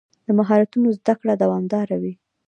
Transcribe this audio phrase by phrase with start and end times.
[0.25, 2.13] د مهارتونو زده کړه دوامداره وي.